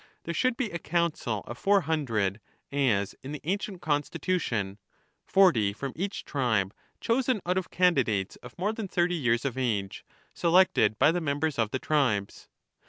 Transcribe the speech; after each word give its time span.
There 0.23 0.33
should 0.33 0.57
be 0.57 0.71
a 0.71 0.79
Council 0.79 1.43
of 1.45 1.59
Four 1.59 1.81
Hundred, 1.81 2.41
as 2.71 3.13
in 3.21 3.33
the 3.33 3.41
ancient 3.43 3.83
constitution, 3.83 4.79
1 5.25 5.25
forty 5.27 5.73
from 5.73 5.93
each 5.95 6.25
tribe, 6.25 6.73
chosen 6.99 7.39
out 7.45 7.59
of 7.59 7.69
candidates 7.69 8.35
of 8.37 8.57
more 8.57 8.73
than 8.73 8.87
thirty 8.87 9.13
years 9.13 9.45
of 9.45 9.59
age, 9.59 10.03
selected 10.33 10.97
by 10.97 11.11
the 11.11 11.21
members 11.21 11.59
of 11.59 11.69
the 11.69 11.77
tribes. 11.77 12.47